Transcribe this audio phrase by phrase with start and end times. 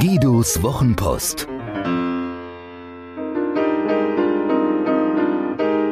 [0.00, 1.46] Guidos Wochenpost.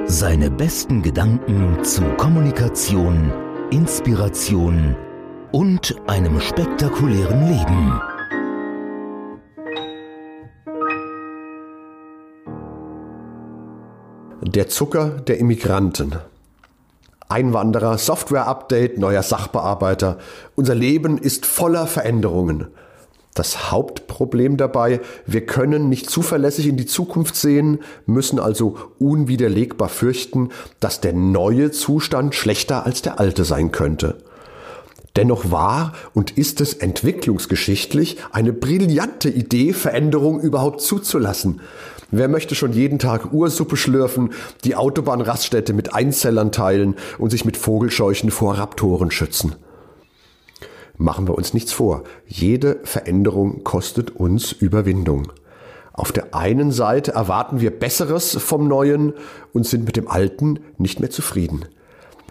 [0.06, 3.30] Seine besten Gedanken zu Kommunikation,
[3.70, 4.96] Inspiration
[5.52, 8.00] und einem spektakulären Leben.
[14.40, 16.14] Der Zucker der Immigranten.
[17.28, 20.16] Einwanderer, Software-Update, neuer Sachbearbeiter.
[20.56, 22.68] Unser Leben ist voller Veränderungen.
[23.38, 30.48] Das Hauptproblem dabei, wir können nicht zuverlässig in die Zukunft sehen, müssen also unwiderlegbar fürchten,
[30.80, 34.18] dass der neue Zustand schlechter als der alte sein könnte.
[35.14, 41.60] Dennoch war und ist es entwicklungsgeschichtlich eine brillante Idee, Veränderung überhaupt zuzulassen.
[42.10, 44.30] Wer möchte schon jeden Tag Ursuppe schlürfen,
[44.64, 49.54] die Autobahnraststätte mit Einzellern teilen und sich mit Vogelscheuchen vor Raptoren schützen?
[50.98, 52.02] Machen wir uns nichts vor.
[52.26, 55.32] Jede Veränderung kostet uns Überwindung.
[55.92, 59.14] Auf der einen Seite erwarten wir Besseres vom Neuen
[59.52, 61.64] und sind mit dem Alten nicht mehr zufrieden.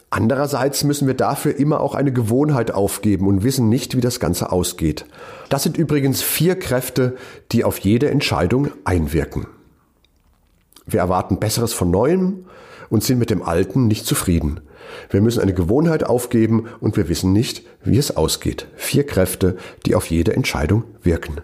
[0.09, 4.51] Andererseits müssen wir dafür immer auch eine Gewohnheit aufgeben und wissen nicht, wie das Ganze
[4.51, 5.05] ausgeht.
[5.49, 7.15] Das sind übrigens vier Kräfte,
[7.51, 9.47] die auf jede Entscheidung einwirken.
[10.85, 12.45] Wir erwarten Besseres von Neuem
[12.89, 14.61] und sind mit dem Alten nicht zufrieden.
[15.09, 18.67] Wir müssen eine Gewohnheit aufgeben und wir wissen nicht, wie es ausgeht.
[18.75, 21.41] Vier Kräfte, die auf jede Entscheidung wirken.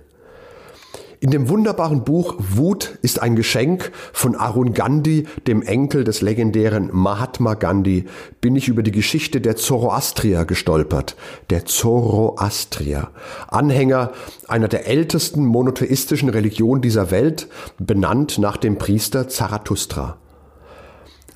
[1.23, 6.89] In dem wunderbaren Buch Wut ist ein Geschenk von Arun Gandhi, dem Enkel des legendären
[6.91, 8.07] Mahatma Gandhi,
[8.41, 11.15] bin ich über die Geschichte der Zoroastrier gestolpert.
[11.49, 13.09] Der Zoroastrier.
[13.47, 14.11] Anhänger
[14.49, 17.47] einer der ältesten monotheistischen Religionen dieser Welt,
[17.79, 20.17] benannt nach dem Priester Zarathustra.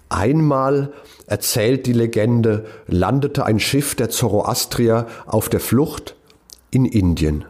[0.10, 0.94] Einmal
[1.26, 6.16] erzählt die Legende, landete ein Schiff der Zoroastrier auf der Flucht
[6.72, 7.46] in Indien.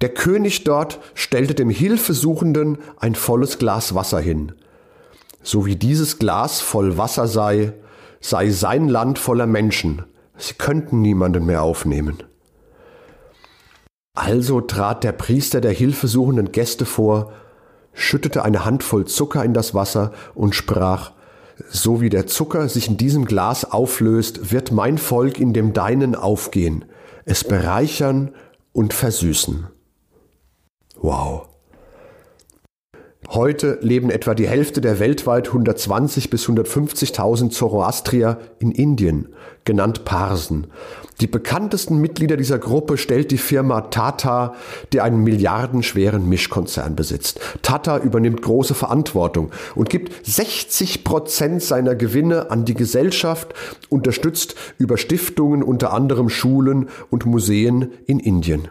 [0.00, 4.52] Der König dort stellte dem Hilfesuchenden ein volles Glas Wasser hin.
[5.42, 7.72] So wie dieses Glas voll Wasser sei,
[8.20, 10.02] sei sein Land voller Menschen.
[10.36, 12.22] Sie könnten niemanden mehr aufnehmen.
[14.14, 17.32] Also trat der Priester der hilfesuchenden Gäste vor,
[17.94, 21.12] schüttete eine Handvoll Zucker in das Wasser und sprach,
[21.68, 26.14] so wie der Zucker sich in diesem Glas auflöst, wird mein Volk in dem deinen
[26.14, 26.84] aufgehen,
[27.24, 28.34] es bereichern
[28.72, 29.68] und versüßen.
[30.96, 31.53] Wow.
[33.30, 39.28] Heute leben etwa die Hälfte der weltweit 120 bis 150.000 Zoroastrier in Indien,
[39.64, 40.66] genannt Parsen.
[41.20, 44.54] Die bekanntesten Mitglieder dieser Gruppe stellt die Firma Tata,
[44.92, 47.40] die einen milliardenschweren Mischkonzern besitzt.
[47.62, 53.54] Tata übernimmt große Verantwortung und gibt 60 Prozent seiner Gewinne an die Gesellschaft,
[53.88, 58.68] unterstützt über Stiftungen unter anderem Schulen und Museen in Indien.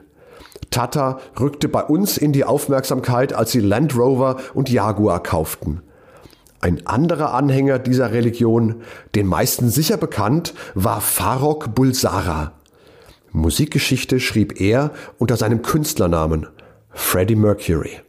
[0.73, 5.81] Tata rückte bei uns in die Aufmerksamkeit, als sie Land Rover und Jaguar kauften.
[6.61, 8.81] Ein anderer Anhänger dieser Religion,
[9.15, 12.53] den meisten sicher bekannt, war Farok Bulsara.
[13.31, 16.47] Musikgeschichte schrieb er unter seinem Künstlernamen
[16.89, 17.99] Freddie Mercury.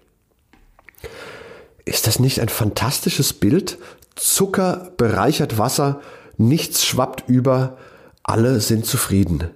[1.85, 3.79] Ist das nicht ein fantastisches Bild?
[4.15, 6.01] Zucker bereichert Wasser,
[6.39, 7.77] nichts schwappt über,
[8.23, 9.51] alle sind zufrieden.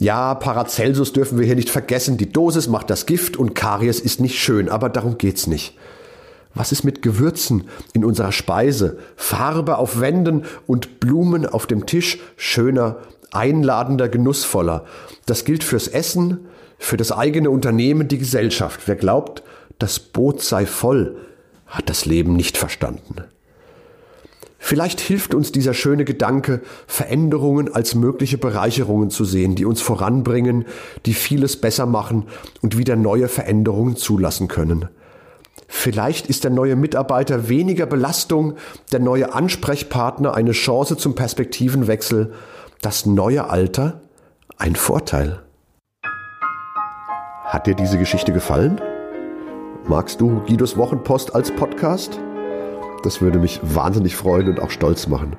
[0.00, 2.16] Ja, Paracelsus dürfen wir hier nicht vergessen.
[2.16, 5.76] Die Dosis macht das Gift und Karies ist nicht schön, aber darum geht's nicht.
[6.54, 12.18] Was ist mit Gewürzen in unserer Speise, Farbe auf Wänden und Blumen auf dem Tisch
[12.38, 12.96] schöner,
[13.30, 14.86] einladender, genussvoller?
[15.26, 16.46] Das gilt fürs Essen,
[16.78, 18.80] für das eigene Unternehmen, die Gesellschaft.
[18.86, 19.42] Wer glaubt,
[19.78, 21.14] das Boot sei voll,
[21.66, 23.16] hat das Leben nicht verstanden.
[24.70, 30.64] Vielleicht hilft uns dieser schöne Gedanke, Veränderungen als mögliche Bereicherungen zu sehen, die uns voranbringen,
[31.06, 32.28] die vieles besser machen
[32.62, 34.88] und wieder neue Veränderungen zulassen können.
[35.66, 38.54] Vielleicht ist der neue Mitarbeiter weniger Belastung,
[38.92, 42.32] der neue Ansprechpartner eine Chance zum Perspektivenwechsel,
[42.80, 44.02] das neue Alter
[44.56, 45.42] ein Vorteil.
[47.44, 48.80] Hat dir diese Geschichte gefallen?
[49.88, 52.20] Magst du Guidos Wochenpost als Podcast?
[53.02, 55.36] Das würde mich wahnsinnig freuen und auch stolz machen.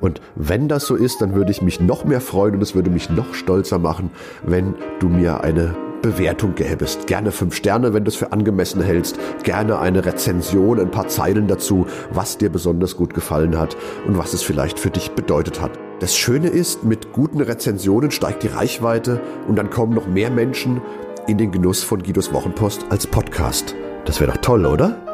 [0.00, 2.90] Und wenn das so ist, dann würde ich mich noch mehr freuen und es würde
[2.90, 4.10] mich noch stolzer machen,
[4.44, 7.06] wenn du mir eine Bewertung gäbest.
[7.06, 9.18] Gerne fünf Sterne, wenn du es für angemessen hältst.
[9.44, 13.76] Gerne eine Rezension, ein paar Zeilen dazu, was dir besonders gut gefallen hat
[14.06, 15.78] und was es vielleicht für dich bedeutet hat.
[16.00, 20.82] Das Schöne ist, mit guten Rezensionen steigt die Reichweite und dann kommen noch mehr Menschen
[21.28, 23.76] in den Genuss von Guidos Wochenpost als Podcast.
[24.04, 25.11] Das wäre doch toll, oder?